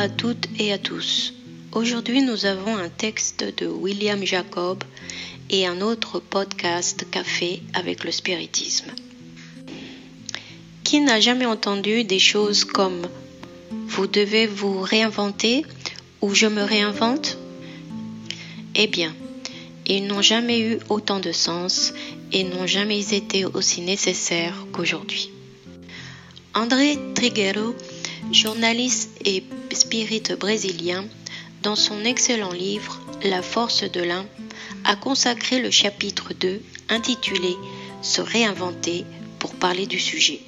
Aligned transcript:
à 0.00 0.08
toutes 0.08 0.48
et 0.58 0.72
à 0.72 0.78
tous. 0.78 1.34
Aujourd'hui, 1.72 2.22
nous 2.22 2.46
avons 2.46 2.74
un 2.74 2.88
texte 2.88 3.44
de 3.58 3.66
William 3.66 4.24
Jacob 4.24 4.82
et 5.50 5.66
un 5.66 5.82
autre 5.82 6.20
podcast 6.20 7.06
Café 7.10 7.60
avec 7.74 8.04
le 8.04 8.10
spiritisme. 8.10 8.92
Qui 10.84 11.00
n'a 11.00 11.20
jamais 11.20 11.44
entendu 11.44 12.04
des 12.04 12.18
choses 12.18 12.64
comme 12.64 13.02
Vous 13.88 14.06
devez 14.06 14.46
vous 14.46 14.80
réinventer 14.80 15.66
ou 16.22 16.34
Je 16.34 16.46
me 16.46 16.62
réinvente 16.62 17.36
Eh 18.76 18.86
bien, 18.86 19.14
ils 19.86 20.06
n'ont 20.06 20.22
jamais 20.22 20.60
eu 20.60 20.78
autant 20.88 21.20
de 21.20 21.32
sens 21.32 21.92
et 22.32 22.44
n'ont 22.44 22.66
jamais 22.66 23.12
été 23.12 23.44
aussi 23.44 23.82
nécessaires 23.82 24.64
qu'aujourd'hui. 24.72 25.30
André 26.54 26.98
Trigueiro, 27.14 27.74
journaliste 28.32 29.10
et 29.24 29.42
spirit 29.72 30.22
brésilien, 30.38 31.04
dans 31.62 31.76
son 31.76 32.04
excellent 32.04 32.52
livre 32.52 33.00
La 33.24 33.42
force 33.42 33.82
de 33.82 34.02
l'un, 34.02 34.24
a 34.84 34.96
consacré 34.96 35.60
le 35.60 35.70
chapitre 35.70 36.32
2 36.34 36.62
intitulé 36.88 37.56
Se 38.02 38.20
réinventer 38.20 39.04
pour 39.38 39.54
parler 39.54 39.86
du 39.86 39.98
sujet. 39.98 40.40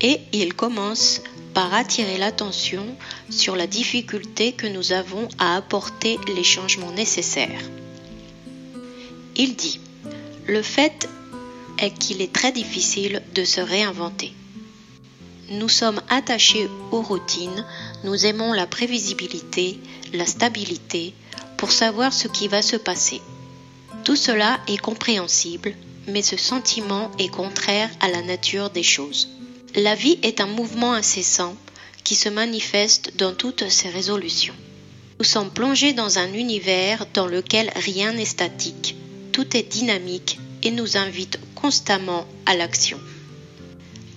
Et 0.00 0.20
il 0.32 0.54
commence 0.54 1.20
par 1.54 1.74
attirer 1.74 2.18
l'attention 2.18 2.86
sur 3.30 3.56
la 3.56 3.66
difficulté 3.66 4.52
que 4.52 4.66
nous 4.66 4.92
avons 4.92 5.28
à 5.38 5.56
apporter 5.56 6.18
les 6.34 6.44
changements 6.44 6.92
nécessaires. 6.92 7.62
Il 9.36 9.56
dit 9.56 9.80
Le 10.46 10.62
fait 10.62 11.08
est 11.78 11.90
qu'il 11.90 12.22
est 12.22 12.32
très 12.32 12.52
difficile 12.52 13.22
de 13.34 13.44
se 13.44 13.60
réinventer. 13.60 14.32
Nous 15.50 15.70
sommes 15.70 16.02
attachés 16.10 16.68
aux 16.92 17.00
routines, 17.00 17.64
nous 18.04 18.26
aimons 18.26 18.52
la 18.52 18.66
prévisibilité, 18.66 19.78
la 20.12 20.26
stabilité, 20.26 21.14
pour 21.56 21.72
savoir 21.72 22.12
ce 22.12 22.28
qui 22.28 22.48
va 22.48 22.60
se 22.60 22.76
passer. 22.76 23.22
Tout 24.04 24.14
cela 24.16 24.60
est 24.68 24.76
compréhensible, 24.76 25.74
mais 26.06 26.20
ce 26.20 26.36
sentiment 26.36 27.10
est 27.18 27.28
contraire 27.28 27.88
à 28.00 28.10
la 28.10 28.20
nature 28.20 28.68
des 28.68 28.82
choses. 28.82 29.28
La 29.74 29.94
vie 29.94 30.18
est 30.22 30.42
un 30.42 30.46
mouvement 30.46 30.92
incessant 30.92 31.56
qui 32.04 32.14
se 32.14 32.28
manifeste 32.28 33.16
dans 33.16 33.32
toutes 33.32 33.70
ses 33.70 33.88
résolutions. 33.88 34.54
Nous 35.18 35.24
sommes 35.24 35.50
plongés 35.50 35.94
dans 35.94 36.18
un 36.18 36.32
univers 36.34 37.06
dans 37.14 37.26
lequel 37.26 37.70
rien 37.74 38.12
n'est 38.12 38.26
statique, 38.26 38.96
tout 39.32 39.56
est 39.56 39.62
dynamique 39.62 40.38
et 40.62 40.70
nous 40.70 40.98
invite 40.98 41.38
constamment 41.54 42.26
à 42.44 42.54
l'action. 42.54 42.98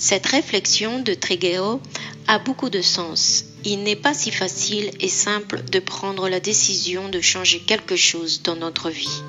Cette 0.00 0.26
réflexion 0.26 1.00
de 1.00 1.12
Trigueiro 1.12 1.80
a 2.28 2.38
beaucoup 2.38 2.70
de 2.70 2.80
sens. 2.80 3.46
Il 3.64 3.82
n'est 3.82 3.96
pas 3.96 4.14
si 4.14 4.30
facile 4.30 4.92
et 5.00 5.08
simple 5.08 5.60
de 5.72 5.80
prendre 5.80 6.28
la 6.28 6.38
décision 6.38 7.08
de 7.08 7.20
changer 7.20 7.58
quelque 7.58 7.96
chose 7.96 8.42
dans 8.44 8.54
notre 8.54 8.90
vie. 8.90 9.22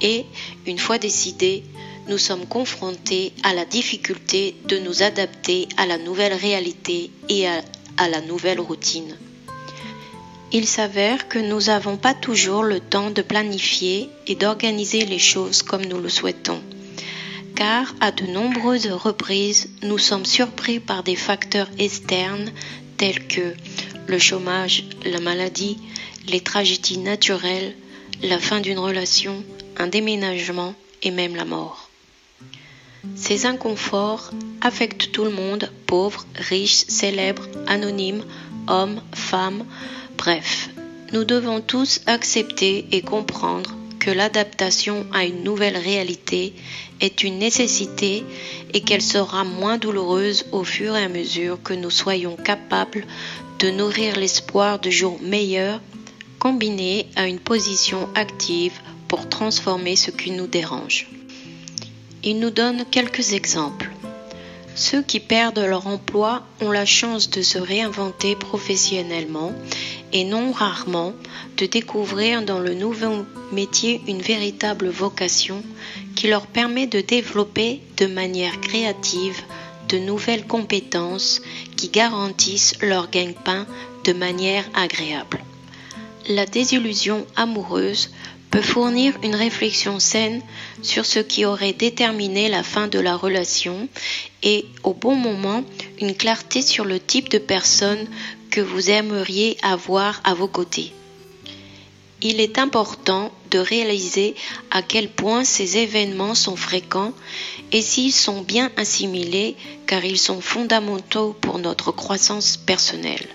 Et, 0.00 0.24
une 0.66 0.78
fois 0.78 0.96
décidé, 0.96 1.62
nous 2.08 2.16
sommes 2.16 2.46
confrontés 2.46 3.34
à 3.42 3.52
la 3.52 3.66
difficulté 3.66 4.54
de 4.66 4.78
nous 4.78 5.02
adapter 5.02 5.68
à 5.76 5.84
la 5.84 5.98
nouvelle 5.98 6.32
réalité 6.32 7.10
et 7.28 7.46
à 7.46 8.08
la 8.08 8.22
nouvelle 8.22 8.60
routine. 8.60 9.14
Il 10.52 10.66
s'avère 10.66 11.28
que 11.28 11.38
nous 11.38 11.64
n'avons 11.64 11.98
pas 11.98 12.14
toujours 12.14 12.62
le 12.62 12.80
temps 12.80 13.10
de 13.10 13.20
planifier 13.20 14.08
et 14.26 14.36
d'organiser 14.36 15.04
les 15.04 15.18
choses 15.18 15.62
comme 15.62 15.84
nous 15.84 16.00
le 16.00 16.08
souhaitons 16.08 16.62
car 17.54 17.94
à 18.00 18.10
de 18.10 18.26
nombreuses 18.26 18.88
reprises, 18.88 19.68
nous 19.82 19.98
sommes 19.98 20.26
surpris 20.26 20.80
par 20.80 21.02
des 21.02 21.16
facteurs 21.16 21.68
externes 21.78 22.50
tels 22.96 23.26
que 23.26 23.54
le 24.06 24.18
chômage, 24.18 24.84
la 25.04 25.20
maladie, 25.20 25.78
les 26.26 26.40
tragédies 26.40 26.98
naturelles, 26.98 27.74
la 28.22 28.38
fin 28.38 28.60
d'une 28.60 28.78
relation, 28.78 29.44
un 29.76 29.86
déménagement 29.86 30.74
et 31.02 31.10
même 31.10 31.36
la 31.36 31.44
mort. 31.44 31.88
Ces 33.14 33.46
inconforts 33.46 34.30
affectent 34.60 35.12
tout 35.12 35.24
le 35.24 35.30
monde, 35.30 35.70
pauvres, 35.86 36.26
riches, 36.34 36.84
célèbres, 36.88 37.46
anonymes, 37.66 38.24
hommes, 38.66 39.00
femmes, 39.12 39.64
bref. 40.16 40.70
Nous 41.12 41.24
devons 41.24 41.60
tous 41.60 42.00
accepter 42.06 42.86
et 42.92 43.02
comprendre 43.02 43.77
que 43.98 44.10
l'adaptation 44.10 45.06
à 45.12 45.24
une 45.24 45.42
nouvelle 45.42 45.76
réalité 45.76 46.52
est 47.00 47.22
une 47.22 47.38
nécessité 47.38 48.24
et 48.74 48.80
qu'elle 48.80 49.02
sera 49.02 49.44
moins 49.44 49.78
douloureuse 49.78 50.46
au 50.52 50.64
fur 50.64 50.96
et 50.96 51.04
à 51.04 51.08
mesure 51.08 51.62
que 51.62 51.74
nous 51.74 51.90
soyons 51.90 52.36
capables 52.36 53.06
de 53.58 53.70
nourrir 53.70 54.16
l'espoir 54.16 54.78
de 54.78 54.90
jours 54.90 55.18
meilleurs 55.20 55.80
combiné 56.38 57.06
à 57.16 57.26
une 57.26 57.40
position 57.40 58.08
active 58.14 58.78
pour 59.08 59.28
transformer 59.28 59.96
ce 59.96 60.10
qui 60.10 60.30
nous 60.30 60.46
dérange. 60.46 61.08
Il 62.22 62.38
nous 62.40 62.50
donne 62.50 62.84
quelques 62.90 63.32
exemples. 63.32 63.90
Ceux 64.74 65.02
qui 65.02 65.18
perdent 65.18 65.58
leur 65.58 65.88
emploi 65.88 66.44
ont 66.60 66.70
la 66.70 66.84
chance 66.84 67.30
de 67.30 67.42
se 67.42 67.58
réinventer 67.58 68.36
professionnellement 68.36 69.52
et 70.12 70.24
non 70.24 70.52
rarement 70.52 71.12
de 71.56 71.66
découvrir 71.66 72.42
dans 72.42 72.60
le 72.60 72.74
nouveau 72.74 73.26
métier 73.52 74.00
une 74.06 74.22
véritable 74.22 74.88
vocation 74.88 75.62
qui 76.14 76.28
leur 76.28 76.46
permet 76.46 76.86
de 76.86 77.00
développer 77.00 77.80
de 77.96 78.06
manière 78.06 78.60
créative 78.60 79.40
de 79.88 79.98
nouvelles 79.98 80.46
compétences 80.46 81.40
qui 81.76 81.88
garantissent 81.88 82.74
leur 82.82 83.10
gagne-pain 83.10 83.66
de 84.04 84.12
manière 84.12 84.64
agréable. 84.74 85.42
La 86.28 86.44
désillusion 86.44 87.26
amoureuse 87.36 88.10
peut 88.50 88.62
fournir 88.62 89.14
une 89.22 89.34
réflexion 89.34 89.98
saine 89.98 90.42
sur 90.82 91.04
ce 91.04 91.18
qui 91.18 91.44
aurait 91.44 91.72
déterminé 91.72 92.48
la 92.48 92.62
fin 92.62 92.88
de 92.88 92.98
la 92.98 93.16
relation 93.16 93.88
et, 94.42 94.66
au 94.82 94.94
bon 94.94 95.14
moment, 95.14 95.64
une 96.00 96.14
clarté 96.14 96.62
sur 96.62 96.84
le 96.84 96.98
type 96.98 97.28
de 97.28 97.38
personne 97.38 98.06
que 98.50 98.60
vous 98.60 98.90
aimeriez 98.90 99.56
avoir 99.62 100.20
à 100.24 100.34
vos 100.34 100.48
côtés. 100.48 100.92
Il 102.20 102.40
est 102.40 102.58
important 102.58 103.30
de 103.52 103.58
réaliser 103.58 104.34
à 104.70 104.82
quel 104.82 105.08
point 105.08 105.44
ces 105.44 105.78
événements 105.78 106.34
sont 106.34 106.56
fréquents 106.56 107.12
et 107.70 107.80
s'ils 107.80 108.12
sont 108.12 108.42
bien 108.42 108.72
assimilés 108.76 109.56
car 109.86 110.04
ils 110.04 110.18
sont 110.18 110.40
fondamentaux 110.40 111.36
pour 111.40 111.58
notre 111.60 111.92
croissance 111.92 112.56
personnelle. 112.56 113.28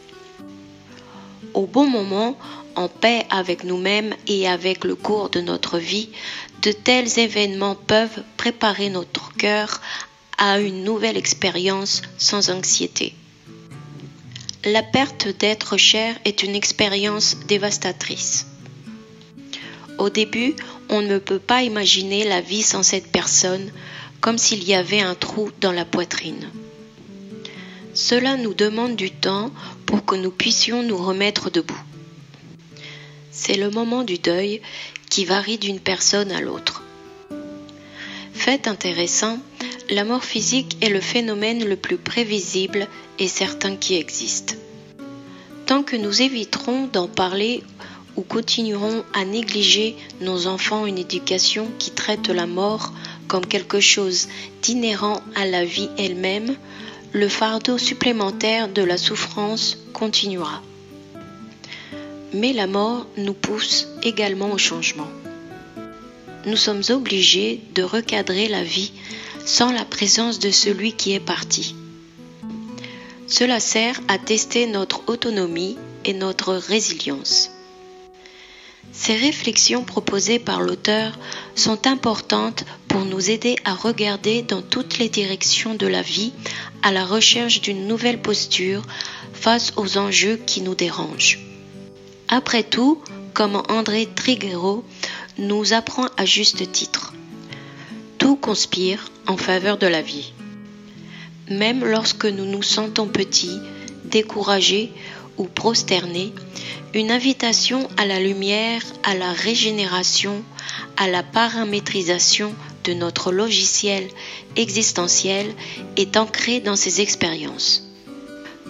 Au 1.53 1.65
bon 1.65 1.85
moment, 1.87 2.37
en 2.75 2.89
paix 2.89 3.25
avec 3.29 3.63
nous-mêmes 3.63 4.15
et 4.27 4.47
avec 4.49 4.83
le 4.83 4.95
cours 4.95 5.29
de 5.29 5.39
notre 5.39 5.77
vie, 5.77 6.09
de 6.61 6.71
tels 6.71 7.19
événements 7.19 7.75
peuvent 7.75 8.23
préparer 8.35 8.89
notre 8.89 9.33
cœur 9.35 9.79
à 10.37 10.59
une 10.59 10.83
nouvelle 10.83 11.17
expérience 11.17 12.01
sans 12.17 12.49
anxiété. 12.49 13.13
La 14.65 14.81
perte 14.81 15.27
d'être 15.27 15.75
cher 15.75 16.17
est 16.23 16.41
une 16.41 16.55
expérience 16.55 17.35
dévastatrice. 17.49 18.47
Au 19.97 20.09
début, 20.09 20.55
on 20.87 21.01
ne 21.01 21.17
peut 21.17 21.39
pas 21.39 21.63
imaginer 21.63 22.23
la 22.23 22.39
vie 22.39 22.63
sans 22.63 22.81
cette 22.81 23.11
personne, 23.11 23.73
comme 24.21 24.37
s'il 24.37 24.63
y 24.63 24.73
avait 24.73 25.01
un 25.01 25.15
trou 25.15 25.51
dans 25.59 25.73
la 25.73 25.83
poitrine. 25.83 26.49
Cela 27.93 28.37
nous 28.37 28.53
demande 28.53 28.95
du 28.95 29.11
temps 29.11 29.51
pour 29.85 30.05
que 30.05 30.15
nous 30.15 30.31
puissions 30.31 30.81
nous 30.81 30.97
remettre 30.97 31.49
debout. 31.49 31.83
C'est 33.31 33.57
le 33.57 33.69
moment 33.69 34.03
du 34.03 34.17
deuil 34.17 34.61
qui 35.09 35.25
varie 35.25 35.57
d'une 35.57 35.81
personne 35.81 36.31
à 36.31 36.39
l'autre. 36.39 36.83
Fait 38.33 38.65
intéressant, 38.69 39.39
la 39.93 40.03
mort 40.03 40.23
physique 40.23 40.77
est 40.81 40.89
le 40.89 41.01
phénomène 41.01 41.63
le 41.63 41.75
plus 41.75 41.97
prévisible 41.97 42.87
et 43.19 43.27
certain 43.27 43.75
qui 43.75 43.93
existe. 43.93 44.57
Tant 45.67 45.83
que 45.83 45.95
nous 45.95 46.23
éviterons 46.23 46.87
d'en 46.87 47.07
parler 47.07 47.63
ou 48.15 48.21
continuerons 48.21 49.03
à 49.13 49.23
négliger 49.23 49.95
nos 50.19 50.47
enfants 50.47 50.87
une 50.87 50.97
éducation 50.97 51.67
qui 51.77 51.91
traite 51.91 52.29
la 52.29 52.47
mort 52.47 52.91
comme 53.27 53.45
quelque 53.45 53.79
chose 53.79 54.29
d'inhérent 54.63 55.21
à 55.35 55.45
la 55.45 55.63
vie 55.63 55.89
elle-même, 55.99 56.55
le 57.11 57.27
fardeau 57.29 57.77
supplémentaire 57.77 58.69
de 58.69 58.81
la 58.81 58.97
souffrance 58.97 59.77
continuera. 59.93 60.61
Mais 62.33 62.51
la 62.51 62.65
mort 62.65 63.05
nous 63.17 63.35
pousse 63.35 63.89
également 64.01 64.51
au 64.51 64.57
changement. 64.57 65.09
Nous 66.47 66.57
sommes 66.57 66.81
obligés 66.89 67.61
de 67.75 67.83
recadrer 67.83 68.47
la 68.47 68.63
vie 68.63 68.91
sans 69.45 69.71
la 69.71 69.85
présence 69.85 70.39
de 70.39 70.51
celui 70.51 70.93
qui 70.93 71.13
est 71.13 71.19
parti. 71.19 71.75
Cela 73.27 73.59
sert 73.59 73.99
à 74.07 74.17
tester 74.17 74.67
notre 74.67 75.01
autonomie 75.07 75.77
et 76.05 76.13
notre 76.13 76.53
résilience. 76.53 77.49
Ces 78.91 79.15
réflexions 79.15 79.83
proposées 79.83 80.39
par 80.39 80.61
l'auteur 80.61 81.17
sont 81.55 81.87
importantes 81.87 82.63
pour 82.87 83.05
nous 83.05 83.31
aider 83.31 83.55
à 83.65 83.73
regarder 83.73 84.43
dans 84.43 84.61
toutes 84.61 84.99
les 84.99 85.09
directions 85.09 85.73
de 85.73 85.87
la 85.87 86.01
vie 86.01 86.31
à 86.83 86.91
la 86.91 87.05
recherche 87.05 87.61
d'une 87.61 87.87
nouvelle 87.87 88.21
posture 88.21 88.83
face 89.33 89.73
aux 89.77 89.97
enjeux 89.97 90.37
qui 90.45 90.61
nous 90.61 90.75
dérangent. 90.75 91.39
Après 92.27 92.63
tout, 92.63 93.01
comme 93.33 93.61
André 93.67 94.07
Triguero 94.13 94.83
nous 95.39 95.73
apprend 95.73 96.07
à 96.17 96.25
juste 96.25 96.71
titre, 96.71 97.13
tout 98.23 98.37
conspire 98.37 99.11
en 99.27 99.35
faveur 99.35 99.77
de 99.77 99.85
la 99.85 100.01
vie. 100.01 100.31
Même 101.49 101.83
lorsque 101.83 102.23
nous 102.23 102.45
nous 102.45 102.63
sentons 102.63 103.09
petits, 103.09 103.59
découragés 104.05 104.93
ou 105.35 105.43
prosternés, 105.43 106.31
une 106.93 107.11
invitation 107.11 107.85
à 107.97 108.05
la 108.05 108.21
lumière, 108.21 108.81
à 109.03 109.13
la 109.13 109.33
régénération, 109.33 110.41
à 110.95 111.09
la 111.09 111.21
paramétrisation 111.21 112.55
de 112.85 112.93
notre 112.93 113.33
logiciel 113.33 114.07
existentiel 114.55 115.53
est 115.97 116.15
ancrée 116.15 116.61
dans 116.61 116.77
ces 116.77 117.01
expériences. 117.01 117.83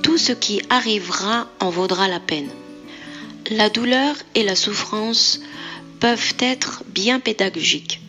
Tout 0.01 0.17
ce 0.17 0.31
qui 0.31 0.63
arrivera 0.71 1.47
en 1.59 1.69
vaudra 1.69 2.07
la 2.07 2.19
peine. 2.19 2.49
La 3.51 3.69
douleur 3.69 4.15
et 4.33 4.41
la 4.41 4.55
souffrance 4.55 5.41
peuvent 5.99 6.33
être 6.39 6.81
bien 6.87 7.19
pédagogiques. 7.19 7.99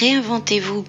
Réinventez-vous. 0.00 0.84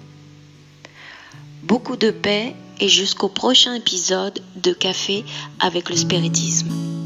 Beaucoup 1.62 1.96
de 1.96 2.10
paix 2.10 2.54
et 2.80 2.88
jusqu'au 2.88 3.28
prochain 3.28 3.74
épisode 3.74 4.40
de 4.56 4.72
Café 4.72 5.24
avec 5.60 5.90
le 5.90 5.96
spiritisme. 5.96 7.03